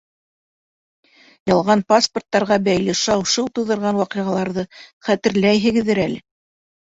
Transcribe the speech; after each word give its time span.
Ялған 1.49 1.83
паспорттарға 1.93 2.57
бәйле 2.69 2.95
шау-шыу 3.01 3.45
тыуҙырған 3.59 4.01
ваҡиғаларҙы 4.01 4.63
хәтерләйһегеҙҙер 5.11 6.03
әле. 6.07 6.19